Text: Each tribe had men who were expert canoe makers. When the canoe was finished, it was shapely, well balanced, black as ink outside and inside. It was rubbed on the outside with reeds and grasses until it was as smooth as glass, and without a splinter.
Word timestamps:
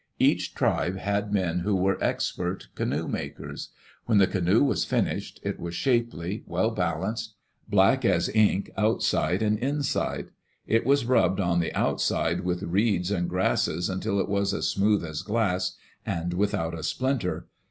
Each 0.17 0.55
tribe 0.55 0.97
had 0.97 1.31
men 1.31 1.59
who 1.59 1.75
were 1.75 2.03
expert 2.03 2.69
canoe 2.73 3.07
makers. 3.07 3.69
When 4.07 4.17
the 4.17 4.25
canoe 4.25 4.63
was 4.63 4.83
finished, 4.83 5.39
it 5.43 5.59
was 5.59 5.75
shapely, 5.75 6.41
well 6.47 6.71
balanced, 6.71 7.35
black 7.69 8.03
as 8.03 8.27
ink 8.29 8.71
outside 8.75 9.43
and 9.43 9.59
inside. 9.59 10.29
It 10.65 10.87
was 10.87 11.05
rubbed 11.05 11.39
on 11.39 11.59
the 11.59 11.71
outside 11.75 12.41
with 12.41 12.63
reeds 12.63 13.11
and 13.11 13.29
grasses 13.29 13.89
until 13.89 14.19
it 14.19 14.27
was 14.27 14.55
as 14.55 14.67
smooth 14.67 15.05
as 15.05 15.21
glass, 15.21 15.77
and 16.03 16.33
without 16.33 16.73
a 16.73 16.81
splinter. 16.81 17.47